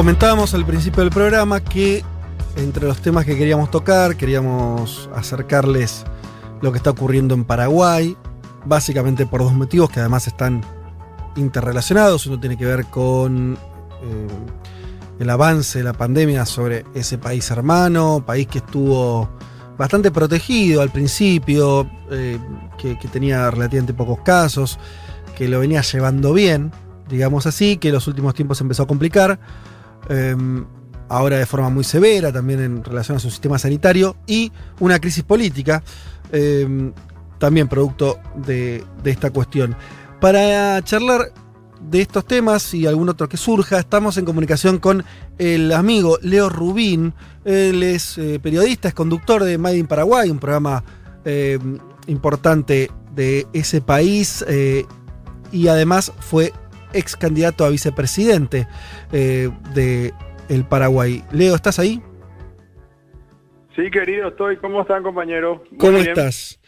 Comentábamos 0.00 0.54
al 0.54 0.64
principio 0.64 1.02
del 1.02 1.12
programa 1.12 1.60
que 1.60 2.02
entre 2.56 2.86
los 2.86 3.02
temas 3.02 3.26
que 3.26 3.36
queríamos 3.36 3.70
tocar, 3.70 4.16
queríamos 4.16 5.10
acercarles 5.14 6.04
lo 6.62 6.72
que 6.72 6.78
está 6.78 6.88
ocurriendo 6.88 7.34
en 7.34 7.44
Paraguay, 7.44 8.16
básicamente 8.64 9.26
por 9.26 9.42
dos 9.42 9.52
motivos 9.52 9.90
que 9.90 10.00
además 10.00 10.26
están 10.26 10.62
interrelacionados. 11.36 12.26
Uno 12.26 12.40
tiene 12.40 12.56
que 12.56 12.64
ver 12.64 12.86
con 12.86 13.58
eh, 14.02 14.26
el 15.18 15.28
avance 15.28 15.80
de 15.80 15.84
la 15.84 15.92
pandemia 15.92 16.46
sobre 16.46 16.86
ese 16.94 17.18
país 17.18 17.50
hermano, 17.50 18.24
país 18.24 18.46
que 18.46 18.60
estuvo 18.60 19.28
bastante 19.76 20.10
protegido 20.10 20.80
al 20.80 20.88
principio, 20.88 21.86
eh, 22.10 22.38
que, 22.78 22.96
tenía 23.12 23.50
relativamente 23.50 23.92
pocos 23.92 24.20
casos, 24.20 24.78
que 25.36 25.46
lo 25.46 25.60
venía 25.60 25.82
llevando 25.82 26.32
bien, 26.32 26.72
digamos 27.10 27.44
así, 27.44 27.76
que 27.76 27.88
en 27.88 27.94
los 27.96 28.06
últimos 28.06 28.32
tiempos 28.32 28.62
empezó 28.62 28.84
a 28.84 28.86
complicar. 28.86 29.38
Eh, 30.10 30.36
ahora 31.08 31.38
de 31.38 31.46
forma 31.46 31.70
muy 31.70 31.84
severa, 31.84 32.30
también 32.30 32.60
en 32.60 32.84
relación 32.84 33.16
a 33.16 33.20
su 33.20 33.30
sistema 33.30 33.58
sanitario, 33.58 34.16
y 34.26 34.52
una 34.78 34.98
crisis 34.98 35.24
política, 35.24 35.82
eh, 36.30 36.92
también 37.40 37.66
producto 37.66 38.20
de, 38.36 38.84
esta 39.04 39.30
cuestión. 39.30 39.74
Para 40.20 40.80
charlar 40.84 41.32
de 41.80 42.02
estos 42.02 42.26
temas 42.26 42.72
y 42.74 42.86
algún 42.86 43.08
otro 43.08 43.28
que 43.28 43.36
surja, 43.36 43.80
estamos 43.80 44.18
en 44.18 44.24
comunicación 44.24 44.78
con 44.78 45.04
el 45.38 45.72
amigo 45.72 46.18
Leo 46.22 46.48
Rubín. 46.48 47.14
Él 47.44 47.82
es 47.82 48.18
eh, 48.18 48.38
periodista, 48.40 48.86
es 48.86 48.94
conductor 48.94 49.42
de 49.42 49.58
Made 49.58 49.78
in 49.78 49.86
Paraguay, 49.86 50.30
un 50.30 50.38
programa 50.38 50.84
eh, 51.24 51.58
importante 52.06 52.90
de 53.14 53.46
ese 53.52 53.80
país, 53.80 54.44
eh, 54.46 54.84
y 55.50 55.68
además 55.68 56.12
fue 56.20 56.52
ex 56.92 57.16
candidato 57.16 57.64
a 57.64 57.68
vicepresidente 57.70 58.66
eh, 59.12 59.50
de 59.74 60.12
el 60.48 60.64
Paraguay. 60.64 61.22
Leo, 61.32 61.54
¿estás 61.54 61.78
ahí? 61.78 62.02
Sí, 63.76 63.90
querido, 63.90 64.28
estoy. 64.28 64.56
¿Cómo 64.56 64.82
están, 64.82 65.02
compañero? 65.02 65.62
Muy 65.70 65.78
¿Cómo 65.78 65.92
bien. 65.98 66.08
estás? 66.08 66.58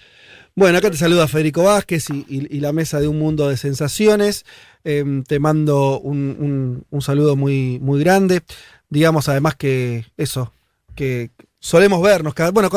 Bueno, 0.54 0.78
acá 0.78 0.90
te 0.90 0.96
saluda 0.96 1.26
Federico 1.28 1.64
Vázquez 1.64 2.10
y, 2.10 2.24
y- 2.28 2.56
y 2.56 2.60
la 2.60 2.72
mesa 2.72 3.00
de 3.00 3.08
un 3.08 3.18
mundo 3.18 3.48
de 3.48 3.56
sensaciones. 3.56 4.44
Em, 4.84 5.22
te 5.24 5.38
mando 5.38 5.98
un, 6.00 6.36
un- 6.38 6.84
un 6.90 7.02
saludo 7.02 7.36
muy, 7.36 7.78
muy 7.80 8.00
grande. 8.00 8.42
Digamos 8.88 9.28
además 9.28 9.56
que 9.56 10.04
eso, 10.16 10.52
que 10.94 11.30
solemos 11.62 12.02
vernos. 12.02 12.34
Bueno, 12.52 12.68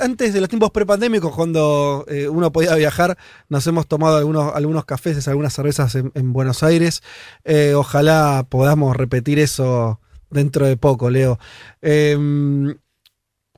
antes 0.00 0.32
de 0.32 0.40
los 0.40 0.48
tiempos 0.48 0.70
prepandémicos, 0.70 1.34
cuando 1.34 2.04
eh, 2.08 2.28
uno 2.28 2.52
podía 2.52 2.76
viajar, 2.76 3.18
nos 3.48 3.66
hemos 3.66 3.88
tomado 3.88 4.16
algunos, 4.16 4.54
algunos 4.54 4.84
cafés, 4.84 5.26
algunas 5.26 5.52
cervezas 5.52 5.96
en, 5.96 6.12
en 6.14 6.32
Buenos 6.32 6.62
Aires. 6.62 7.02
Eh, 7.44 7.74
ojalá 7.74 8.46
podamos 8.48 8.96
repetir 8.96 9.40
eso 9.40 10.00
dentro 10.30 10.66
de 10.66 10.76
poco, 10.76 11.10
Leo. 11.10 11.40
Em, 11.82 12.78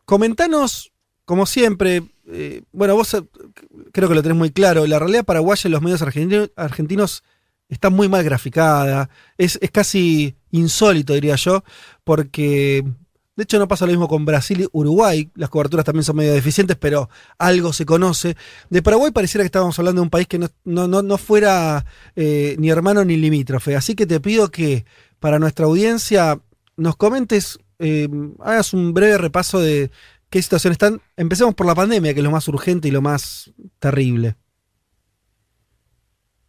comentanos, 0.06 0.92
como 1.26 1.44
siempre, 1.44 2.02
eh, 2.26 2.62
bueno, 2.72 2.96
vos 2.96 3.14
creo 3.92 4.08
que 4.08 4.14
lo 4.14 4.22
tenés 4.22 4.38
muy 4.38 4.50
claro, 4.50 4.86
la 4.86 4.98
realidad 4.98 5.26
paraguaya 5.26 5.68
en 5.68 5.72
los 5.72 5.82
medios 5.82 6.00
argentinos, 6.00 6.52
argentinos 6.56 7.22
está 7.68 7.90
muy 7.90 8.08
mal 8.08 8.24
graficada, 8.24 9.10
es, 9.36 9.58
es 9.60 9.70
casi 9.70 10.36
insólito, 10.50 11.12
diría 11.12 11.36
yo, 11.36 11.64
porque 12.02 12.82
de 13.40 13.44
hecho 13.44 13.58
no 13.58 13.68
pasa 13.68 13.86
lo 13.86 13.92
mismo 13.92 14.06
con 14.06 14.26
Brasil 14.26 14.60
y 14.60 14.68
Uruguay, 14.70 15.30
las 15.34 15.48
coberturas 15.48 15.86
también 15.86 16.04
son 16.04 16.16
medio 16.16 16.34
deficientes, 16.34 16.76
pero 16.76 17.08
algo 17.38 17.72
se 17.72 17.86
conoce. 17.86 18.36
De 18.68 18.82
Paraguay 18.82 19.12
pareciera 19.12 19.42
que 19.42 19.46
estábamos 19.46 19.78
hablando 19.78 20.02
de 20.02 20.02
un 20.02 20.10
país 20.10 20.28
que 20.28 20.38
no, 20.38 20.50
no, 20.64 20.86
no, 20.86 21.00
no 21.00 21.16
fuera 21.16 21.86
eh, 22.16 22.54
ni 22.58 22.68
hermano 22.68 23.02
ni 23.02 23.16
limítrofe, 23.16 23.76
así 23.76 23.94
que 23.94 24.06
te 24.06 24.20
pido 24.20 24.50
que 24.50 24.84
para 25.20 25.38
nuestra 25.38 25.64
audiencia 25.64 26.38
nos 26.76 26.96
comentes, 26.96 27.58
eh, 27.78 28.10
hagas 28.40 28.74
un 28.74 28.92
breve 28.92 29.16
repaso 29.16 29.58
de 29.58 29.90
qué 30.28 30.42
situación 30.42 30.72
están. 30.72 31.00
Empecemos 31.16 31.54
por 31.54 31.64
la 31.64 31.74
pandemia, 31.74 32.12
que 32.12 32.20
es 32.20 32.24
lo 32.24 32.30
más 32.30 32.46
urgente 32.46 32.88
y 32.88 32.90
lo 32.90 33.00
más 33.00 33.54
terrible. 33.78 34.36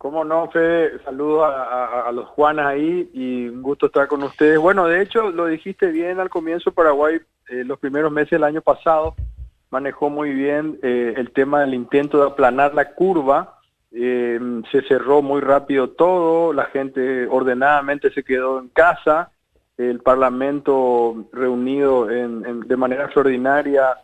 ¿Cómo 0.02 0.26
no, 0.26 0.50
Fede? 0.50 0.98
Saludos 1.04 1.48
a, 1.48 2.12
los 2.12 2.26
Juanas 2.30 2.66
ahí 2.66 3.08
y 3.14 3.48
un 3.48 3.62
gusto 3.62 3.86
estar 3.86 4.08
con 4.08 4.24
ustedes. 4.24 4.58
Bueno, 4.58 4.88
de 4.88 5.00
hecho, 5.00 5.30
lo 5.30 5.46
dijiste 5.46 5.92
bien 5.92 6.20
al 6.20 6.28
comienzo, 6.28 6.72
Paraguay, 6.72 7.20
eh, 7.50 7.64
los 7.64 7.78
primeros 7.78 8.12
meses 8.12 8.32
del 8.32 8.46
año 8.46 8.64
pasado, 8.64 9.14
manejó 9.70 10.10
muy 10.10 10.34
bien 10.34 10.80
eh, 10.82 11.14
el 11.18 11.30
tema 11.30 11.62
del 11.62 11.76
intento 11.76 12.18
de 12.20 12.32
aplanar 12.32 12.74
la 12.74 12.96
curva. 12.96 13.60
Eh, 13.92 14.40
se 14.72 14.82
cerró 14.88 15.22
muy 15.22 15.40
rápido 15.40 15.92
todo, 15.92 16.52
la 16.52 16.66
gente 16.66 17.28
ordenadamente 17.28 18.12
se 18.12 18.24
quedó 18.24 18.58
en 18.58 18.70
casa, 18.70 19.30
el 19.78 20.00
Parlamento 20.00 21.28
reunido 21.32 22.10
en- 22.10 22.62
de 22.62 22.76
manera 22.76 23.04
extraordinaria 23.04 23.98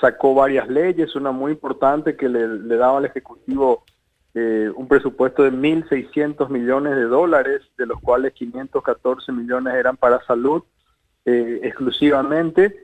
sacó 0.00 0.34
varias 0.34 0.68
leyes, 0.68 1.14
una 1.14 1.30
muy 1.30 1.52
importante 1.52 2.16
que 2.16 2.28
le 2.28 2.76
daba 2.76 2.98
al 2.98 3.04
Ejecutivo 3.04 3.84
eh, 4.34 4.70
un 4.74 4.88
presupuesto 4.88 5.44
de 5.44 5.52
1.600 5.52 6.48
millones 6.48 6.96
de 6.96 7.04
dólares, 7.04 7.62
de 7.78 7.86
los 7.86 8.00
cuales 8.00 8.32
514 8.32 9.30
millones 9.32 9.74
eran 9.74 9.96
para 9.96 10.24
salud 10.24 10.62
eh, 11.24 11.60
exclusivamente. 11.62 12.76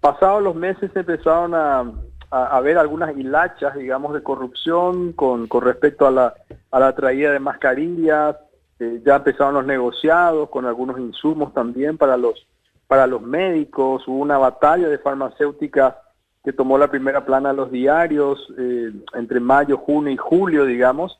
Pasados 0.00 0.42
los 0.42 0.54
meses 0.54 0.90
se 0.92 1.00
empezaron 1.00 1.54
a, 1.54 1.80
a, 2.30 2.56
a 2.56 2.60
ver 2.60 2.78
algunas 2.78 3.16
hilachas, 3.16 3.74
digamos, 3.74 4.14
de 4.14 4.22
corrupción 4.22 5.12
con, 5.12 5.48
con 5.48 5.64
respecto 5.64 6.06
a 6.06 6.10
la, 6.10 6.34
a 6.70 6.80
la 6.80 6.94
traída 6.94 7.32
de 7.32 7.40
mascarillas, 7.40 8.36
eh, 8.78 9.00
ya 9.04 9.16
empezaron 9.16 9.54
los 9.54 9.66
negociados 9.66 10.48
con 10.48 10.66
algunos 10.66 10.98
insumos 10.98 11.52
también 11.52 11.98
para 11.98 12.16
los, 12.16 12.46
para 12.86 13.06
los 13.06 13.22
médicos, 13.22 14.06
hubo 14.08 14.18
una 14.18 14.38
batalla 14.38 14.88
de 14.88 14.98
farmacéuticas 14.98 15.94
que 16.44 16.52
tomó 16.52 16.76
la 16.78 16.90
primera 16.90 17.24
plana 17.24 17.50
a 17.50 17.52
los 17.52 17.70
diarios 17.70 18.52
eh, 18.58 18.90
entre 19.14 19.40
mayo, 19.40 19.76
junio 19.78 20.12
y 20.12 20.16
julio, 20.16 20.64
digamos. 20.64 21.18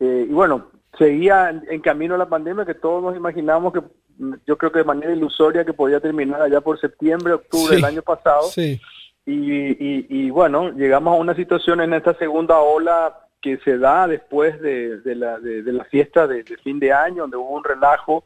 Eh, 0.00 0.26
y 0.28 0.32
bueno, 0.32 0.66
seguía 0.98 1.50
en, 1.50 1.62
en 1.70 1.80
camino 1.80 2.14
a 2.14 2.18
la 2.18 2.28
pandemia 2.28 2.64
que 2.66 2.74
todos 2.74 3.02
nos 3.02 3.16
imaginamos 3.16 3.72
que 3.72 3.80
mm, 4.18 4.34
yo 4.46 4.58
creo 4.58 4.70
que 4.70 4.80
de 4.80 4.84
manera 4.84 5.12
ilusoria 5.12 5.64
que 5.64 5.72
podía 5.72 6.00
terminar 6.00 6.42
allá 6.42 6.60
por 6.60 6.78
septiembre, 6.80 7.32
octubre 7.32 7.70
Sí. 7.70 7.74
del 7.76 7.84
año 7.84 8.02
pasado. 8.02 8.42
Sí. 8.44 8.80
Y, 9.24 9.32
y- 9.72 10.06
y, 10.08 10.30
bueno, 10.30 10.70
llegamos 10.72 11.14
a 11.14 11.20
una 11.20 11.34
situación 11.34 11.80
en 11.82 11.92
esta 11.94 12.14
segunda 12.14 12.58
ola 12.60 13.18
que 13.42 13.58
se 13.58 13.76
da 13.78 14.06
después 14.08 14.60
de, 14.60 14.98
de 15.00 15.14
la, 15.14 15.38
de, 15.38 15.62
de 15.62 15.72
la 15.72 15.84
fiesta 15.84 16.26
de, 16.26 16.42
de 16.42 16.56
fin 16.58 16.78
de 16.80 16.92
año, 16.92 17.22
donde 17.22 17.36
hubo 17.36 17.50
un 17.56 17.62
relajo 17.64 18.24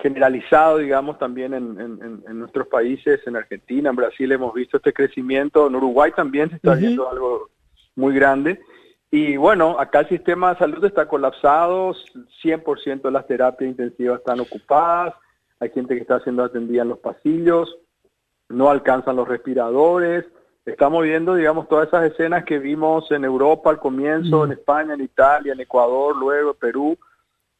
generalizado, 0.00 0.78
digamos, 0.78 1.18
también 1.18 1.52
en, 1.54 1.80
en- 1.80 2.38
nuestros 2.38 2.68
países, 2.68 3.20
en 3.26 3.36
Argentina, 3.36 3.90
en 3.90 3.96
Brasil 3.96 4.30
hemos 4.32 4.54
visto 4.54 4.76
este 4.76 4.92
crecimiento, 4.92 5.66
en 5.66 5.74
Uruguay 5.76 6.12
también 6.14 6.48
se 6.50 6.56
está 6.56 6.74
viendo 6.86 7.10
algo 7.10 7.50
muy 7.96 8.14
grande. 8.14 8.60
Y 9.10 9.36
bueno, 9.36 9.76
acá 9.78 10.00
el 10.00 10.08
sistema 10.08 10.52
de 10.52 10.58
salud 10.58 10.84
está 10.84 11.06
colapsado, 11.08 11.94
100% 12.42 13.02
de 13.02 13.10
las 13.10 13.26
terapias 13.26 13.70
intensivas 13.70 14.18
están 14.18 14.40
ocupadas, 14.40 15.14
hay 15.60 15.70
gente 15.70 15.94
que 15.94 16.02
está 16.02 16.20
siendo 16.20 16.44
atendida 16.44 16.82
en 16.82 16.88
los 16.90 16.98
pasillos, 16.98 17.76
no 18.48 18.68
alcanzan 18.70 19.16
los 19.16 19.26
respiradores. 19.26 20.24
Estamos 20.66 21.02
viendo, 21.04 21.34
digamos, 21.34 21.68
todas 21.68 21.88
esas 21.88 22.10
escenas 22.10 22.44
que 22.44 22.58
vimos 22.58 23.10
en 23.12 23.24
Europa 23.24 23.70
al 23.70 23.78
comienzo, 23.78 24.44
en 24.44 24.52
España, 24.52 24.94
en 24.94 25.00
Italia, 25.00 25.52
en 25.52 25.60
Ecuador, 25.60 26.16
luego 26.16 26.50
en 26.50 26.56
Perú, 26.58 26.98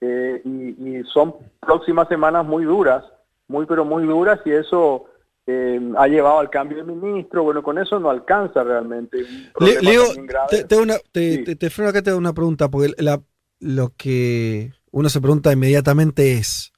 eh, 0.01 0.43
y, 0.45 0.99
y 0.99 1.05
son 1.13 1.35
próximas 1.61 2.09
semanas 2.09 2.45
muy 2.45 2.65
duras, 2.65 3.05
muy 3.49 3.67
pero 3.67 3.85
muy 3.85 4.05
duras, 4.05 4.41
y 4.45 4.51
eso 4.51 5.05
eh, 5.47 5.81
ha 5.97 6.09
llevado 6.09 6.39
al 6.41 6.51
cambio 6.51 6.85
de 6.85 6.93
ministro. 6.93 7.45
Bueno, 7.45 7.63
con 7.63 7.79
eso 7.79 7.99
no 8.01 8.11
alcanza 8.11 8.65
realmente. 8.65 9.19
Un 9.59 9.67
Le- 9.67 9.81
Leo, 9.81 10.05
te, 10.49 10.65
te 10.65 10.77
una- 10.77 10.97
te, 11.13 11.37
Sí. 11.37 11.45
te- 11.45 11.57
te 11.57 11.71
freno 11.71 11.91
acá, 11.91 12.03
te 12.03 12.11
hago 12.11 12.19
una 12.19 12.35
pregunta, 12.35 12.69
porque 12.69 12.93
la- 12.99 13.23
lo 13.61 13.93
que 13.97 14.73
uno 14.91 15.09
se 15.09 15.21
pregunta 15.21 15.53
inmediatamente 15.53 16.33
es, 16.35 16.73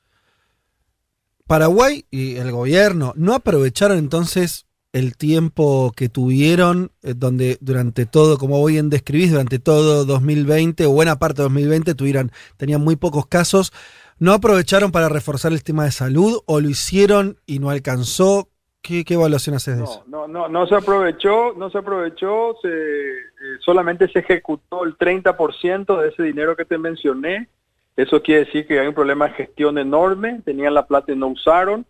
Paraguay 1.47 2.05
y 2.11 2.37
el 2.37 2.53
gobierno 2.53 3.15
no 3.17 3.35
aprovecharon 3.35 3.97
entonces 3.99 4.67
el 4.93 5.17
tiempo 5.17 5.93
que 5.97 6.09
tuvieron, 6.09 6.93
eh, 7.03 7.15
donde 7.17 7.59
durante 7.61 8.07
todo, 8.07 8.39
como 8.39 8.61
hoy 8.61 8.79
en 8.79 8.91
describís, 8.91 9.31
durante 9.31 9.59
todo 9.59 10.05
2020 10.05 10.87
o 10.87 10.91
buena 10.91 11.19
parte 11.19 11.43
de 11.43 11.45
2020 11.45 11.95
tuvieron, 11.95 12.33
tenían 12.57 12.83
muy 12.83 12.97
pocos 12.97 13.27
casos, 13.27 13.73
¿No 14.21 14.33
aprovecharon 14.33 14.91
para 14.91 15.09
reforzar 15.09 15.53
el 15.53 15.63
tema 15.63 15.85
de 15.85 15.93
salud 15.93 16.41
o 16.47 16.61
lo 16.61 16.69
hicieron 16.69 17.37
y 17.47 17.61
no 17.61 17.71
alcanzó? 17.71 18.49
¿Qué, 18.83 19.05
qué 19.05 19.15
evaluación 19.15 19.55
haces 19.55 19.77
de 19.77 19.83
No, 19.83 19.91
eso? 19.91 20.05
no, 20.09 20.27
no, 20.29 20.49
no 20.49 20.67
se 20.67 20.75
aprovechó, 20.75 21.53
no 21.57 21.71
se 21.71 21.79
aprovechó, 21.79 22.57
se, 22.61 22.69
eh, 22.69 23.59
solamente 23.61 24.09
se 24.09 24.21
ejecutó 24.21 24.85
el 24.85 24.97
30% 24.99 26.01
de 26.01 26.09
ese 26.09 26.23
dinero 26.25 26.57
que 26.57 26.65
te 26.65 26.79
mencioné. 26.79 27.49
Eso 27.97 28.21
quiere 28.21 28.45
decir 28.45 28.67
que 28.67 28.81
hay 28.81 28.89
un 28.89 28.95
problema 28.95 29.29
de 29.29 29.35
gestión 29.35 29.79
enorme, 29.79 30.41
tenían 30.45 30.75
la 30.75 30.87
plata 30.87 31.13
y 31.13 31.17
no 31.17 31.29
usaron. 31.29 31.87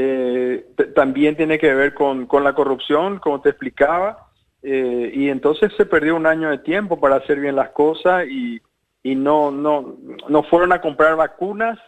Eh, 0.00 0.64
también 0.94 1.34
tiene 1.36 1.58
que 1.58 1.74
ver 1.74 1.92
con, 1.92 2.26
con 2.26 2.44
la 2.44 2.54
corrupción, 2.54 3.18
como 3.18 3.40
te 3.40 3.48
explicaba. 3.48 4.30
Eh, 4.62 5.10
y 5.12 5.28
entonces 5.28 5.72
se 5.76 5.86
perdió 5.86 6.14
un 6.14 6.26
año 6.26 6.50
de 6.50 6.58
tiempo 6.58 7.00
para 7.00 7.16
hacer 7.16 7.40
bien 7.40 7.56
las 7.56 7.70
cosas 7.70 8.26
y, 8.28 8.60
y 9.02 9.16
no, 9.16 9.50
no, 9.50 9.96
no 10.28 10.42
fueron 10.44 10.72
a 10.72 10.80
comprar 10.80 11.16
vacunas, 11.16 11.78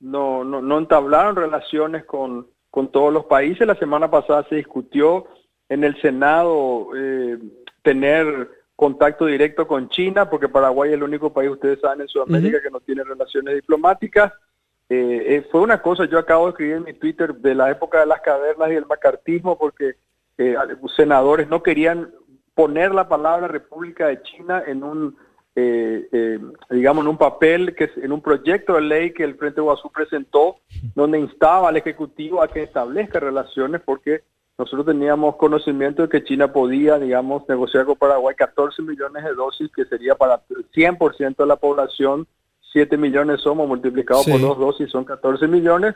no, 0.00 0.42
no, 0.42 0.60
no 0.60 0.78
entablaron 0.78 1.36
relaciones 1.36 2.04
con, 2.04 2.48
con 2.70 2.90
todos 2.90 3.12
los 3.12 3.26
países. 3.26 3.66
La 3.66 3.76
semana 3.76 4.10
pasada 4.10 4.44
se 4.48 4.56
discutió 4.56 5.26
en 5.68 5.84
el 5.84 6.00
Senado 6.00 6.88
eh, 6.96 7.38
tener 7.82 8.50
contacto 8.74 9.26
directo 9.26 9.68
con 9.68 9.88
China, 9.90 10.28
porque 10.28 10.48
Paraguay 10.48 10.90
es 10.90 10.96
el 10.96 11.04
único 11.04 11.32
país, 11.32 11.50
ustedes 11.50 11.80
saben, 11.80 12.00
en 12.00 12.08
Sudamérica 12.08 12.62
que 12.62 12.70
no 12.70 12.80
tiene 12.80 13.04
relaciones 13.04 13.54
diplomáticas. 13.54 14.32
Eh, 14.92 15.36
eh, 15.36 15.48
fue 15.52 15.60
una 15.60 15.80
cosa, 15.80 16.04
yo 16.04 16.18
acabo 16.18 16.46
de 16.46 16.50
escribir 16.50 16.74
en 16.74 16.82
mi 16.82 16.92
Twitter 16.94 17.32
de 17.36 17.54
la 17.54 17.70
época 17.70 18.00
de 18.00 18.06
las 18.06 18.20
cavernas 18.20 18.70
y 18.70 18.74
el 18.74 18.86
macartismo, 18.86 19.56
porque 19.56 19.94
eh, 20.36 20.56
senadores 20.96 21.48
no 21.48 21.62
querían 21.62 22.10
poner 22.54 22.92
la 22.92 23.08
palabra 23.08 23.46
República 23.46 24.08
de 24.08 24.20
China 24.22 24.62
en 24.66 24.82
un, 24.82 25.16
eh, 25.54 26.08
eh, 26.12 26.38
digamos, 26.70 27.04
en 27.04 27.08
un 27.08 27.18
papel, 27.18 27.74
que 27.74 27.90
en 27.96 28.10
un 28.10 28.20
proyecto 28.20 28.74
de 28.74 28.80
ley 28.80 29.12
que 29.12 29.24
el 29.24 29.36
Frente 29.36 29.60
Guazú 29.60 29.90
presentó, 29.90 30.56
donde 30.94 31.20
instaba 31.20 31.68
al 31.68 31.76
Ejecutivo 31.76 32.42
a 32.42 32.48
que 32.48 32.62
establezca 32.62 33.20
relaciones, 33.20 33.80
porque 33.80 34.24
nosotros 34.58 34.86
teníamos 34.86 35.36
conocimiento 35.36 36.02
de 36.02 36.08
que 36.08 36.24
China 36.24 36.52
podía, 36.52 36.98
digamos, 36.98 37.48
negociar 37.48 37.86
con 37.86 37.96
Paraguay 37.96 38.34
14 38.34 38.82
millones 38.82 39.24
de 39.24 39.34
dosis, 39.34 39.70
que 39.74 39.84
sería 39.84 40.16
para 40.16 40.42
el 40.50 40.70
100% 40.70 41.36
de 41.36 41.46
la 41.46 41.56
población, 41.56 42.26
7 42.72 42.96
millones 42.96 43.40
somos, 43.40 43.66
multiplicados 43.68 44.26
por 44.26 44.40
dos 44.40 44.58
dosis 44.58 44.90
son 44.90 45.04
14 45.04 45.46
millones, 45.48 45.94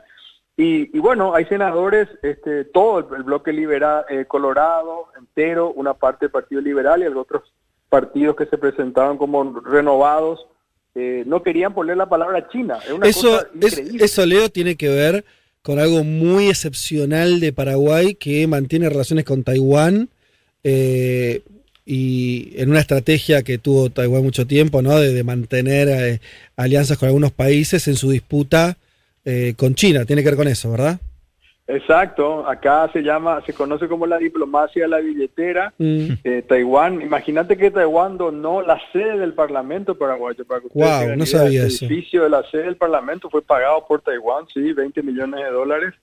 y, 0.56 0.97
y 0.97 1.00
bueno, 1.00 1.35
hay 1.35 1.44
senadores, 1.47 2.09
este, 2.23 2.65
todo 2.65 3.00
el, 3.00 3.06
el 3.17 3.23
bloque 3.25 3.53
liberal, 3.53 4.05
eh, 4.09 4.25
Colorado 4.26 5.09
entero, 5.19 5.73
una 5.73 5.94
parte 5.94 6.26
del 6.26 6.31
Partido 6.32 6.61
Liberal 6.61 7.03
y 7.03 7.06
otros 7.06 7.43
partidos 7.88 8.37
que 8.37 8.47
se 8.47 8.56
presentaban 8.59 9.19
como 9.19 9.61
renovados, 9.61 10.47
eh, 10.94 11.25
no 11.26 11.43
querían 11.43 11.75
poner 11.75 11.97
la 11.97 12.09
palabra 12.09 12.49
China. 12.49 12.79
Es 12.87 12.93
una 12.93 13.06
Eso, 13.06 13.31
cosa 13.31 13.49
es- 13.61 13.73
increíble. 13.79 14.05
eso, 14.05 14.27
Leo, 14.27 14.49
tiene 14.49 14.77
que 14.77 14.88
ver 14.88 15.25
con 15.62 15.79
algo 15.81 16.05
muy 16.05 16.49
excepcional 16.49 17.41
de 17.41 17.53
Paraguay 17.53 18.15
que 18.15 18.47
mantiene 18.47 18.88
relaciones 18.88 19.25
con 19.25 19.43
Taiwán 19.43 20.09
eh, 20.62 21.43
y 21.86 22.52
en 22.56 22.70
una 22.70 22.81
estrategia 22.81 23.42
que 23.42 23.58
tuvo 23.58 23.90
Taiwán 23.90 24.22
mucho 24.22 24.46
tiempo, 24.46 24.81
¿no? 24.82 24.98
De, 24.98 25.12
de 25.12 25.25
mantener 25.25 25.88
eh, 25.88 26.20
alianzas 26.56 26.98
con 26.98 27.08
algunos 27.08 27.32
países 27.32 27.86
en 27.88 27.96
su 27.96 28.10
disputa 28.10 28.76
eh, 29.25 29.54
con 29.56 29.75
China. 29.75 30.04
Tiene 30.04 30.22
que 30.22 30.28
ver 30.31 30.36
con 30.36 30.48
eso, 30.48 30.70
¿verdad? 30.70 30.98
Exacto, 31.66 32.46
acá 32.46 32.90
se 32.92 33.00
llama, 33.02 33.42
se 33.46 33.54
conoce 33.54 33.88
como 33.88 34.06
la 34.06 34.19
diplomacia 34.19 34.82
de 34.82 34.88
la 34.88 34.98
billetera. 34.98 35.72
Mm. 35.78 36.08
Eh, 36.22 36.42
Taiwán, 36.46 37.00
imagínate 37.00 37.56
que 37.56 37.70
Taiwán 37.70 38.19
donó 38.19 38.60
la 38.60 38.78
sede 38.92 39.19
del 39.19 39.32
Parlamento 39.32 39.96
paraguayo. 39.96 40.44
Para 40.44 40.60
que 40.60 40.69
tengan 40.69 41.19
no 41.19 41.25
sabía 41.25 41.62
El 41.62 41.69
eso. 41.69 41.86
edificio 41.86 42.25
de 42.25 42.28
la 42.31 42.42
sede 42.50 42.64
del 42.64 42.76
Parlamento 42.76 43.31
fue 43.31 43.40
pagado 43.40 43.86
por 43.86 44.02
Taiwán, 44.02 44.44
sí, 44.52 44.75
20 44.75 45.02
millones 45.02 45.42
de 45.42 45.50
dólares. 45.50 45.94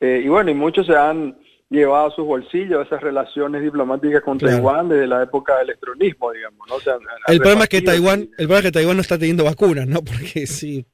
Eh, 0.00 0.22
y 0.24 0.28
bueno, 0.28 0.50
y 0.50 0.54
muchos 0.54 0.86
se 0.86 0.96
han 0.96 1.36
llevado 1.72 2.06
a 2.06 2.10
sus 2.10 2.24
bolsillos 2.24 2.86
esas 2.86 3.00
relaciones 3.00 3.62
diplomáticas 3.62 4.22
con 4.22 4.38
Claro. 4.38 4.56
Taiwán 4.56 4.88
desde 4.88 5.06
la 5.06 5.22
época 5.22 5.58
del 5.58 5.70
electronismo, 5.70 6.32
digamos. 6.32 6.68
¿no? 6.68 6.76
O 6.76 6.80
sea, 6.80 6.94
El 7.28 7.38
problema 7.38 7.64
es 7.64 7.68
que 7.68 7.82
Taiwán, 7.82 8.20
el 8.20 8.28
problema 8.36 8.58
es 8.58 8.64
que 8.64 8.72
Taiwán 8.72 8.96
no 8.96 9.02
está 9.02 9.18
teniendo 9.18 9.44
vacunas, 9.44 9.86
¿no? 9.86 10.00
Porque 10.04 10.46
sí, 10.46 10.84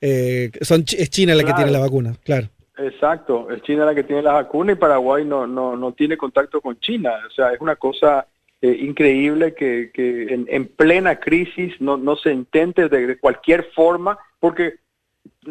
eh, 0.00 0.50
son, 0.60 0.80
es 0.80 1.10
China 1.10 1.34
la 1.34 1.44
que 1.44 1.52
tiene 1.54 1.70
la 1.70 1.80
vacuna, 1.80 2.14
claro. 2.24 2.48
Exacto, 2.76 3.50
es 3.50 3.60
China 3.62 3.84
la 3.84 3.94
que 3.94 4.04
tiene 4.04 4.22
la 4.22 4.34
vacuna 4.34 4.72
y 4.72 4.76
Paraguay 4.76 5.24
no, 5.24 5.46
no, 5.46 5.76
no 5.76 5.92
tiene 5.92 6.16
contacto 6.16 6.60
con 6.60 6.78
China. 6.78 7.12
O 7.26 7.30
sea, 7.30 7.52
es 7.52 7.60
una 7.60 7.74
cosa 7.74 8.26
eh, 8.60 8.76
increíble 8.80 9.54
que, 9.54 9.90
que 9.92 10.32
en, 10.32 10.46
en 10.48 10.66
plena 10.68 11.18
crisis 11.18 11.74
no, 11.80 11.96
no 11.96 12.16
se 12.16 12.32
intente 12.32 12.88
de 12.88 13.18
cualquier 13.18 13.64
forma, 13.74 14.18
porque 14.38 14.74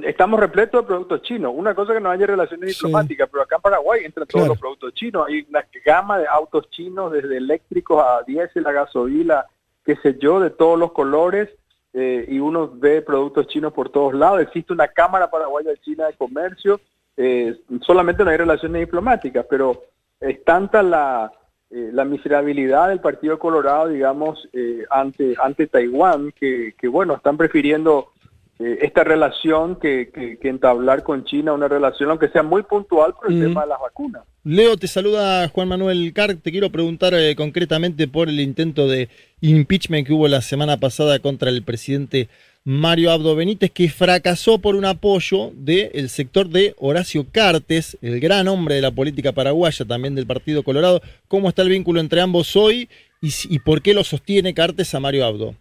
estamos 0.03 0.39
repletos 0.39 0.81
de 0.81 0.87
productos 0.87 1.21
chinos. 1.23 1.51
Una 1.55 1.73
cosa 1.75 1.93
que 1.93 1.99
no 1.99 2.09
haya 2.09 2.25
relaciones 2.27 2.71
Sí. 2.77 2.85
diplomáticas, 2.85 3.29
pero 3.31 3.43
acá 3.43 3.55
en 3.57 3.61
Paraguay 3.61 4.01
entran 4.05 4.27
todos 4.27 4.41
Claro. 4.43 4.53
los 4.53 4.59
productos 4.59 4.93
chinos. 4.93 5.27
Hay 5.27 5.45
una 5.49 5.65
gama 5.85 6.19
de 6.19 6.27
autos 6.27 6.69
chinos, 6.69 7.11
desde 7.11 7.37
eléctricos 7.37 8.03
a 8.03 8.21
diésel, 8.25 8.65
a 8.67 8.71
gasolina, 8.71 9.45
qué 9.85 9.95
sé 9.97 10.17
yo, 10.19 10.39
de 10.39 10.49
todos 10.49 10.77
los 10.79 10.91
colores. 10.91 11.49
eh, 11.93 12.25
y 12.27 12.37
uno 12.39 12.69
ve 12.71 13.01
productos 13.01 13.47
chinos 13.47 13.73
por 13.73 13.89
todos 13.89 14.13
lados. 14.13 14.41
Existe 14.41 14.71
una 14.71 14.87
Cámara 14.89 15.31
Paraguaya 15.31 15.71
de 15.71 15.77
China 15.79 16.05
de 16.05 16.13
Comercio. 16.13 16.79
eh, 17.19 17.57
solamente 17.81 18.23
no 18.23 18.29
hay 18.29 18.37
relaciones 18.37 18.79
diplomáticas, 18.81 19.43
pero 19.49 19.81
es 20.19 20.43
tanta 20.43 20.83
la, 20.83 21.31
eh, 21.71 21.89
la 21.91 22.05
miserabilidad 22.05 22.89
del 22.89 22.99
Partido 22.99 23.39
Colorado, 23.39 23.87
digamos, 23.87 24.47
eh, 24.53 24.85
ante, 24.91 25.33
ante 25.41 25.65
Taiwán, 25.65 26.31
que, 26.33 26.75
que, 26.77 26.87
bueno, 26.87 27.15
están 27.15 27.35
prefiriendo 27.37 28.11
eh, 28.59 28.79
esta 28.81 29.03
relación 29.03 29.75
que, 29.75 30.09
que, 30.13 30.37
que 30.37 30.49
entablar 30.49 31.03
con 31.03 31.23
China, 31.25 31.53
una 31.53 31.67
relación, 31.67 32.09
aunque 32.09 32.29
sea 32.29 32.43
muy 32.43 32.63
puntual 32.63 33.13
por 33.13 33.31
el 33.31 33.37
Mm. 33.37 33.41
tema 33.43 33.61
de 33.63 33.67
las 33.67 33.79
vacunas. 33.79 34.23
Leo, 34.43 34.77
te 34.77 34.87
saluda 34.87 35.47
Juan 35.49 35.67
Manuel 35.67 36.11
Carr. 36.13 36.35
Te 36.35 36.51
quiero 36.51 36.69
preguntar 36.71 37.13
eh, 37.13 37.35
concretamente 37.35 38.07
por 38.07 38.29
el 38.29 38.39
intento 38.39 38.87
de 38.87 39.09
impeachment 39.41 40.07
que 40.07 40.13
hubo 40.13 40.27
la 40.27 40.41
semana 40.41 40.77
pasada 40.77 41.19
contra 41.19 41.49
el 41.49 41.61
presidente 41.63 42.29
Mario 42.63 43.11
Abdo 43.11 43.35
Benítez, 43.35 43.71
que 43.71 43.89
fracasó 43.89 44.57
por 44.59 44.75
un 44.75 44.85
apoyo 44.85 45.51
del 45.53 46.09
sector 46.09 46.49
de 46.49 46.75
Horacio 46.79 47.25
Cartes, 47.31 47.97
el 48.01 48.19
gran 48.19 48.47
hombre 48.47 48.75
de 48.75 48.81
la 48.81 48.91
política 48.91 49.31
paraguaya, 49.31 49.85
también 49.85 50.15
del 50.15 50.27
Partido 50.27 50.63
Colorado. 50.63 51.01
¿Cómo 51.27 51.47
está 51.47 51.61
el 51.61 51.69
vínculo 51.69 51.99
entre 52.01 52.19
ambos 52.21 52.55
hoy 52.57 52.89
y 53.21 53.59
por 53.59 53.81
qué 53.81 53.93
lo 53.93 54.03
sostiene 54.03 54.53
Cartes 54.53 54.93
a 54.95 54.99
Mario 54.99 55.25
Abdo? 55.25 55.55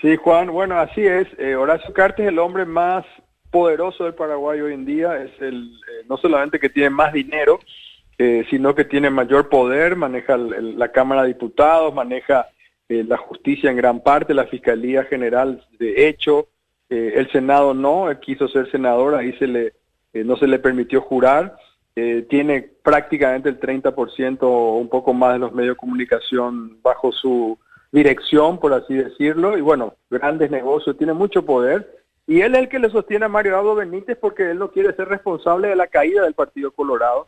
Sí, 0.00 0.16
Juan, 0.16 0.50
bueno, 0.50 0.78
así 0.78 1.06
es. 1.06 1.26
Eh, 1.38 1.54
Horacio 1.56 1.92
Cartes 1.92 2.24
es 2.24 2.28
el 2.32 2.38
hombre 2.38 2.64
más 2.64 3.04
poderoso 3.50 4.04
del 4.04 4.14
Paraguay 4.14 4.60
hoy 4.60 4.72
en 4.74 4.86
día. 4.86 5.22
Es 5.22 5.30
el 5.40 5.72
eh, 5.74 6.04
no 6.08 6.16
solamente 6.16 6.58
que 6.58 6.70
tiene 6.70 6.90
más 6.90 7.12
dinero, 7.12 7.58
eh, 8.18 8.44
sino 8.50 8.74
que 8.74 8.84
tiene 8.84 9.10
mayor 9.10 9.48
poder, 9.48 9.96
maneja 9.96 10.34
el- 10.34 10.78
la 10.78 10.90
Cámara 10.92 11.22
de 11.22 11.28
Diputados, 11.28 11.94
maneja 11.94 12.46
la 12.88 13.16
justicia 13.18 13.70
en 13.70 13.76
gran 13.76 14.00
parte, 14.00 14.34
la 14.34 14.46
Fiscalía 14.46 15.04
General 15.04 15.64
de 15.78 16.08
hecho, 16.08 16.48
el 16.88 17.30
Senado 17.30 17.72
no, 17.72 18.10
él 18.10 18.18
quiso 18.18 18.48
ser 18.48 18.68
senador, 18.72 19.14
ahí 19.14 19.32
se 19.34 19.46
le 19.46 19.74
no 20.12 20.36
se 20.36 20.48
le 20.48 20.58
permitió 20.58 21.00
jurar. 21.00 21.56
Eh, 21.94 22.26
tiene 22.28 22.68
prácticamente 22.82 23.48
el 23.48 23.60
30% 23.60 24.38
o 24.42 24.76
un 24.78 24.88
poco 24.88 25.12
más 25.14 25.34
de 25.34 25.38
los 25.38 25.52
medios 25.52 25.74
de 25.76 25.78
comunicación 25.78 26.82
bajo 26.82 27.12
su 27.12 27.56
dirección, 27.92 28.58
por 28.58 28.72
así 28.72 28.94
decirlo, 28.94 29.58
y 29.58 29.60
bueno, 29.60 29.94
grandes 30.10 30.50
negocios, 30.50 30.96
tiene 30.96 31.12
mucho 31.12 31.44
poder, 31.44 31.98
y 32.26 32.42
él 32.42 32.54
es 32.54 32.62
el 32.62 32.68
que 32.68 32.78
le 32.78 32.90
sostiene 32.90 33.24
a 33.24 33.28
Mario 33.28 33.56
Abdo 33.56 33.74
Benítez 33.74 34.16
porque 34.20 34.50
él 34.50 34.58
no 34.58 34.70
quiere 34.70 34.94
ser 34.94 35.08
responsable 35.08 35.68
de 35.68 35.76
la 35.76 35.88
caída 35.88 36.22
del 36.22 36.34
Partido 36.34 36.70
Colorado. 36.70 37.26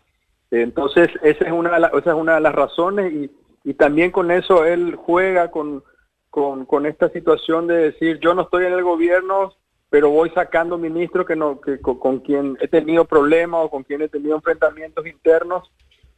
Entonces, 0.53 1.09
esa 1.23 1.45
es 1.47 1.53
una 1.53 1.71
de, 1.73 1.81
la- 1.81 1.89
esa 1.89 2.11
es 2.11 2.17
una 2.17 2.35
de 2.35 2.41
las 2.41 2.55
razones, 2.55 3.13
y, 3.13 3.31
y 3.65 3.75
también 3.75 4.11
con 4.11 4.31
eso 4.31 4.65
él 4.65 4.95
juega 4.97 5.51
con, 5.51 5.83
con, 6.31 6.87
esta 6.87 7.11
situación 7.11 7.67
de 7.67 7.77
decir, 7.91 8.19
yo 8.21 8.35
no 8.35 8.43
estoy 8.43 8.67
en 8.67 8.73
el 8.73 8.83
gobierno, 8.83 9.55
pero 9.91 10.11
voy 10.11 10.31
sacando 10.31 10.79
ministros 10.79 11.27
que 11.27 11.37
no, 11.37 11.61
que, 11.61 11.81
con, 11.81 12.21
quien 12.21 12.57
he 12.61 12.69
tenido 12.69 13.05
problemas 13.05 13.65
o 13.65 13.71
con 13.71 13.83
quien 13.83 14.03
he 14.03 14.09
tenido 14.09 14.37
enfrentamientos 14.37 15.07
internos, 15.07 15.71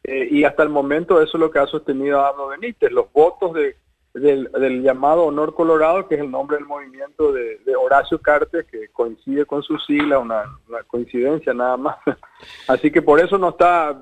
eh, 0.03 0.27
y 0.29 0.43
hasta 0.43 0.63
el 0.63 0.69
momento 0.69 1.21
eso 1.21 1.37
es 1.37 1.41
lo 1.41 1.49
que 1.49 1.59
ha 1.59 1.65
sostenido 1.65 2.21
Abdo 2.21 2.47
Benítez, 2.49 2.91
los 2.91 3.11
votos 3.11 3.53
de, 3.53 3.75
del, 4.15 4.81
llamado 4.81 5.25
Honor 5.25 5.53
Colorado, 5.53 6.07
que 6.07 6.15
es 6.15 6.21
el 6.21 6.31
nombre 6.31 6.57
del 6.57 6.65
movimiento 6.65 7.33
de, 7.33 7.59
de 7.65 7.75
Horacio 7.75 8.19
Cartes, 8.21 8.65
que 8.71 8.87
coincide 8.89 9.45
con 9.45 9.61
su 9.61 9.77
sigla, 9.79 10.19
una, 10.19 10.43
coincidencia 10.87 11.53
nada 11.53 11.77
más. 11.77 11.97
Así 12.67 12.91
que 12.91 13.01
por 13.01 13.19
eso 13.19 13.37
no 13.37 13.49
está, 13.49 14.01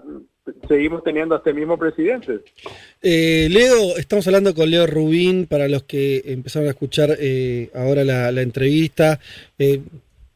seguimos 0.67 1.03
teniendo 1.03 1.33
a 1.33 1.39
este 1.39 1.53
mismo 1.53 1.77
presidente. 1.77 2.41
Eh, 3.01 3.47
Leo, 3.49 3.97
estamos 3.97 4.27
hablando 4.27 4.53
con 4.53 4.69
Leo 4.69 4.85
Rubín, 4.85 5.47
para 5.47 5.67
los 5.67 5.83
que 5.83 6.21
empezaron 6.25 6.67
a 6.67 6.71
escuchar 6.71 7.17
eh, 7.19 7.71
ahora 7.73 8.03
la, 8.03 8.41
entrevista. 8.41 9.19
Eh, 9.57 9.81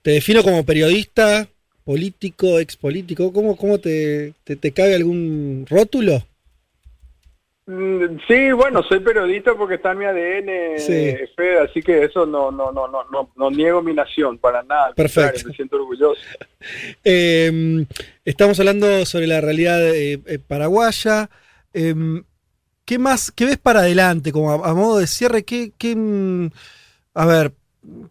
te 0.02 0.12
defino 0.12 0.42
como 0.42 0.66
periodista, 0.66 1.48
político, 1.84 2.58
expolítico. 2.58 3.32
¿Cómo, 3.32 3.56
cómo 3.56 3.78
te, 3.78 4.34
te 4.44 4.72
cabe 4.72 4.96
algún 4.96 5.66
rótulo? 5.70 6.24
Mm, 7.68 8.18
Sí, 8.28 8.52
bueno, 8.54 8.82
soy 8.84 9.02
periodista 9.02 9.54
porque 9.56 9.76
está 9.76 9.92
en 9.92 9.98
mi 9.98 10.06
ADN, 10.06 10.80
Sí. 10.80 10.94
eh, 10.94 11.30
Fede, 11.36 11.60
así 11.60 11.82
que 11.82 12.04
eso 12.06 12.26
no, 12.26 12.50
no, 12.50 12.72
no, 12.72 12.88
no, 12.88 13.04
no, 13.12 13.30
no 13.36 13.52
niego 13.52 13.82
mi 13.82 13.94
nación 13.94 14.38
para 14.38 14.64
nada. 14.64 14.94
Perfecto. 14.94 15.48
Me 15.50 15.54
siento 15.56 15.76
orgulloso. 15.76 16.20
Eh, 17.04 17.86
estamos 18.26 18.60
hablando 18.60 19.06
sobre 19.06 19.28
la 19.28 19.40
realidad 19.42 19.80
eh, 19.96 20.20
eh, 20.26 20.40
paraguaya. 20.40 21.30
Eh, 21.74 21.94
¿Qué 22.84 22.98
más, 23.00 23.32
qué 23.32 23.46
ves 23.46 23.58
para 23.58 23.82
adelante? 23.82 24.32
Como 24.32 24.52
a, 24.52 24.70
a 24.70 24.74
modo 24.74 24.98
de 25.00 25.08
cierre, 25.08 25.44
¿qué, 25.44 25.72
qué, 25.78 25.96
mm, 25.96 26.50
a 27.14 27.26
ver, 27.26 27.54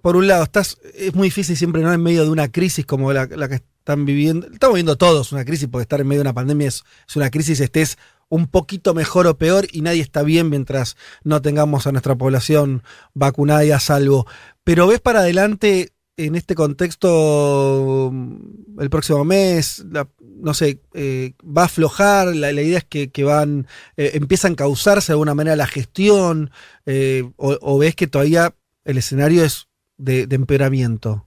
por 0.03 0.17
un 0.17 0.27
lado, 0.29 0.45
estás, 0.45 0.79
es 0.95 1.15
muy 1.15 1.29
difícil 1.29 1.57
siempre, 1.57 1.83
¿no? 1.83 1.93
En 1.93 2.03
medio 2.03 2.25
de 2.25 2.31
una 2.31 2.51
crisis 2.53 2.87
como 2.87 3.13
la, 3.13 3.27
la 3.27 3.49
que 3.49 3.57
están 3.57 4.05
viviendo. 4.07 4.47
Estamos 4.47 4.75
viviendo 4.75 4.97
todos 4.97 5.33
una 5.33 5.45
crisis, 5.45 5.69
porque 5.71 5.83
estar 5.83 6.01
en 6.01 6.07
medio 6.09 6.21
de 6.21 6.29
una 6.29 6.35
pandemia 6.35 6.69
es, 6.69 6.85
es 7.09 7.17
una 7.17 7.31
crisis, 7.31 7.61
estés 7.61 7.99
un 8.29 8.47
poquito 8.49 8.95
mejor 8.95 9.27
o 9.27 9.39
peor 9.39 9.67
y 9.71 9.83
nadie 9.83 10.03
está 10.03 10.23
bien 10.23 10.51
mientras 10.51 10.97
no 11.25 11.43
tengamos 11.43 11.87
a 11.87 11.93
nuestra 11.93 12.17
población 12.17 12.83
vacunada 13.15 13.65
y 13.65 13.71
a 13.71 13.81
salvo. 13.81 14.27
Pero 14.65 14.87
ves 14.87 15.01
para 15.01 15.21
adelante 15.21 15.93
en 16.17 16.35
este 16.35 16.55
contexto 16.55 18.11
mm, 18.13 18.81
el 18.81 18.91
próximo 18.91 19.25
mes, 19.25 19.85
no 20.21 20.55
sé, 20.55 20.81
eh, 20.95 21.35
va 21.45 21.63
a 21.63 21.67
aflojar, 21.67 22.35
la, 22.35 22.53
idea 22.53 22.79
es 22.79 22.85
que, 22.85 23.11
que 23.11 23.25
van, 23.25 23.67
eh, 23.97 24.13
empieza 24.15 24.49
a 24.49 24.51
encauzarse 24.51 25.09
de 25.09 25.15
alguna 25.15 25.35
manera 25.35 25.57
la 25.57 25.67
gestión, 25.67 26.51
eh, 26.87 27.31
o, 27.37 27.59
o 27.61 27.79
ves 27.79 27.95
que 27.95 28.07
todavía 28.07 28.55
el 28.85 28.99
escenario 28.99 29.45
es 29.45 29.69
de, 29.99 30.27
de 30.27 30.37
empeoramiento. 30.37 31.26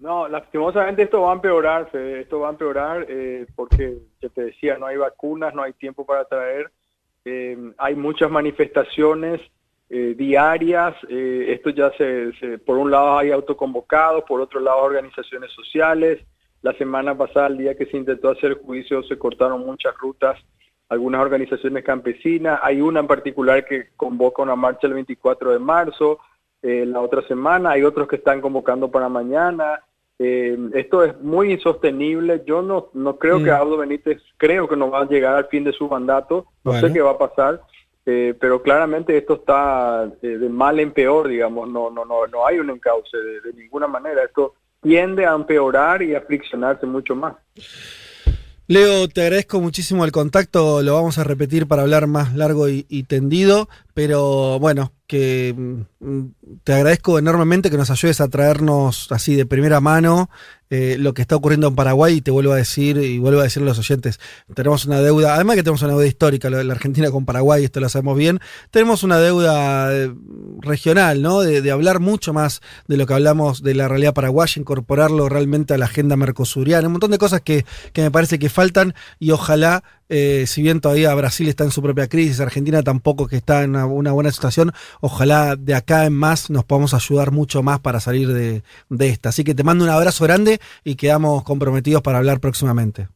No, 0.00 0.26
lastimosamente 0.28 1.02
esto 1.02 1.20
va 1.20 1.32
a 1.32 1.34
empeorar, 1.34 1.90
Fede, 1.90 2.20
esto 2.22 2.40
va 2.40 2.48
a 2.48 2.52
empeorar 2.52 3.04
eh, 3.06 3.46
porque, 3.54 3.98
ya 4.22 4.30
te 4.30 4.44
decía, 4.44 4.78
no 4.78 4.86
hay 4.86 4.96
vacunas, 4.96 5.54
no 5.54 5.62
hay 5.62 5.74
tiempo 5.74 6.06
para 6.06 6.24
traer, 6.24 6.70
eh, 7.26 7.56
hay 7.76 7.94
muchas 7.96 8.30
manifestaciones 8.30 9.42
eh, 9.90 10.14
diarias, 10.16 10.94
eh, 11.10 11.48
esto 11.50 11.68
ya 11.68 11.90
se, 11.98 12.32
se- 12.38 12.58
por 12.58 12.78
un 12.78 12.90
lado 12.90 13.18
hay 13.18 13.30
autoconvocados, 13.30 14.24
por 14.24 14.40
otro 14.40 14.58
lado 14.60 14.78
organizaciones 14.78 15.50
sociales, 15.52 16.18
la 16.62 16.72
semana 16.74 17.14
pasada, 17.14 17.48
el 17.48 17.58
día 17.58 17.76
que 17.76 17.84
se 17.84 17.98
intentó 17.98 18.30
hacer 18.30 18.54
juicio, 18.54 19.02
se 19.02 19.18
cortaron 19.18 19.66
muchas 19.66 19.94
rutas, 19.98 20.38
algunas 20.88 21.20
organizaciones 21.20 21.84
campesinas, 21.84 22.58
hay 22.62 22.80
una 22.80 23.00
en 23.00 23.06
particular 23.06 23.66
que 23.66 23.90
convoca 23.98 24.42
una 24.42 24.56
marcha 24.56 24.86
el 24.86 24.94
24 24.94 25.52
de 25.52 25.58
marzo, 25.58 26.20
la 26.62 27.00
otra 27.00 27.22
semana, 27.26 27.70
hay 27.70 27.82
otros 27.82 28.06
que 28.08 28.16
están 28.16 28.40
convocando 28.42 28.90
para 28.90 29.08
mañana. 29.08 29.80
Eh, 30.22 30.54
esto 30.74 31.02
es 31.02 31.18
muy 31.22 31.50
insostenible. 31.52 32.42
Yo 32.46 32.60
no, 32.60 32.90
no 32.92 33.16
creo 33.16 33.40
Mm. 33.40 33.44
que 33.44 33.50
Abdo 33.50 33.78
Benítez, 33.78 34.20
creo 34.36 34.68
que 34.68 34.76
no 34.76 34.90
va 34.90 35.00
a 35.00 35.08
llegar 35.08 35.34
al 35.34 35.46
fin 35.46 35.64
de 35.64 35.72
su 35.72 35.88
mandato. 35.88 36.44
No 36.62 36.72
Bueno. 36.72 36.86
sé 36.86 36.92
qué 36.92 37.00
va 37.00 37.12
a 37.12 37.18
pasar, 37.18 37.62
eh, 38.04 38.34
pero 38.38 38.60
claramente 38.62 39.16
esto 39.16 39.34
está 39.36 40.10
eh, 40.20 40.26
de 40.28 40.48
mal 40.50 40.78
en 40.78 40.92
peor, 40.92 41.26
digamos. 41.26 41.70
No, 41.70 41.88
no, 41.90 42.04
no, 42.04 42.26
no 42.26 42.46
hay 42.46 42.58
un 42.58 42.68
encauce 42.68 43.16
de, 43.16 43.40
de 43.40 43.52
ninguna 43.54 43.86
manera. 43.86 44.22
Esto 44.22 44.54
tiende 44.82 45.24
a 45.24 45.32
empeorar 45.34 46.02
y 46.02 46.14
a 46.14 46.20
friccionarse 46.20 46.84
mucho 46.86 47.14
más. 47.16 47.34
Leo, 48.66 49.08
te 49.08 49.22
agradezco 49.22 49.58
muchísimo 49.60 50.04
el 50.04 50.12
contacto, 50.12 50.80
lo 50.82 50.94
vamos 50.94 51.18
a 51.18 51.24
repetir 51.24 51.66
para 51.66 51.82
hablar 51.82 52.06
más 52.06 52.34
largo 52.36 52.68
y, 52.68 52.86
y 52.88 53.02
tendido, 53.02 53.68
pero 53.94 54.60
bueno, 54.60 54.92
que 55.10 55.52
mm, 55.56 56.26
te 56.62 56.72
agradezco 56.72 57.18
enormemente 57.18 57.68
que 57.68 57.76
nos 57.76 57.90
ayudes 57.90 58.20
a 58.20 58.28
traernos 58.28 59.10
así 59.10 59.34
de 59.34 59.44
primera 59.44 59.80
mano 59.80 60.30
eh, 60.70 60.96
lo 60.98 61.14
que 61.14 61.22
está 61.22 61.36
ocurriendo 61.36 61.66
en 61.66 61.74
Paraguay 61.74 62.16
y 62.16 62.20
te 62.20 62.30
vuelvo 62.30 62.52
a 62.52 62.56
decir 62.56 62.96
y 62.98 63.18
vuelvo 63.18 63.40
a 63.40 63.42
decirle 63.44 63.68
a 63.68 63.72
los 63.72 63.78
oyentes, 63.78 64.20
tenemos 64.54 64.84
una 64.84 65.00
deuda, 65.00 65.34
además 65.34 65.56
que 65.56 65.62
tenemos 65.62 65.82
una 65.82 65.92
deuda 65.92 66.06
histórica, 66.06 66.48
de 66.48 66.64
la 66.64 66.72
Argentina 66.72 67.10
con 67.10 67.24
Paraguay, 67.24 67.64
esto 67.64 67.80
lo 67.80 67.88
sabemos 67.88 68.16
bien, 68.16 68.40
tenemos 68.70 69.02
una 69.02 69.18
deuda 69.18 69.92
eh, 69.92 70.12
regional, 70.60 71.22
¿no? 71.22 71.40
De, 71.40 71.60
de 71.60 71.70
hablar 71.70 72.00
mucho 72.00 72.32
más 72.32 72.60
de 72.86 72.96
lo 72.96 73.06
que 73.06 73.14
hablamos 73.14 73.62
de 73.62 73.74
la 73.74 73.88
realidad 73.88 74.14
paraguaya, 74.14 74.60
incorporarlo 74.60 75.28
realmente 75.28 75.74
a 75.74 75.78
la 75.78 75.86
agenda 75.86 76.16
mercosuriana, 76.16 76.86
un 76.86 76.92
montón 76.92 77.10
de 77.10 77.18
cosas 77.18 77.40
que, 77.40 77.64
que 77.92 78.02
me 78.02 78.10
parece 78.10 78.38
que 78.38 78.48
faltan 78.48 78.94
y 79.18 79.32
ojalá, 79.32 79.82
eh, 80.08 80.44
si 80.46 80.62
bien 80.62 80.80
todavía 80.80 81.14
Brasil 81.14 81.48
está 81.48 81.64
en 81.64 81.70
su 81.70 81.82
propia 81.82 82.08
crisis, 82.08 82.40
Argentina 82.40 82.82
tampoco 82.82 83.26
que 83.26 83.36
está 83.36 83.62
en 83.62 83.70
una, 83.70 83.86
una 83.86 84.12
buena 84.12 84.30
situación, 84.30 84.72
ojalá 85.00 85.56
de 85.56 85.74
acá 85.74 86.06
en 86.06 86.12
más 86.12 86.50
nos 86.50 86.64
podamos 86.64 86.94
ayudar 86.94 87.32
mucho 87.32 87.62
más 87.62 87.80
para 87.80 88.00
salir 88.00 88.32
de, 88.32 88.62
de 88.88 89.08
esta. 89.08 89.30
Así 89.30 89.44
que 89.44 89.54
te 89.54 89.64
mando 89.64 89.84
un 89.84 89.90
abrazo 89.90 90.24
grande 90.24 90.59
y 90.84 90.96
quedamos 90.96 91.42
comprometidos 91.42 92.02
para 92.02 92.18
hablar 92.18 92.40
próximamente. 92.40 93.08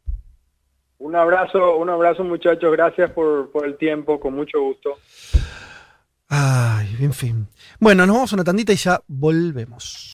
Un 0.98 1.16
abrazo, 1.16 1.76
un 1.76 1.90
abrazo 1.90 2.24
muchachos. 2.24 2.72
Gracias 2.72 3.10
por, 3.10 3.50
por 3.50 3.66
el 3.66 3.76
tiempo, 3.76 4.18
con 4.18 4.34
mucho 4.34 4.60
gusto. 4.60 4.98
Ay, 6.28 6.96
en 7.00 7.12
fin. 7.12 7.46
Bueno, 7.78 8.06
nos 8.06 8.16
vamos 8.16 8.32
a 8.32 8.36
una 8.36 8.44
tandita 8.44 8.72
y 8.72 8.76
ya 8.76 9.00
volvemos. 9.06 10.12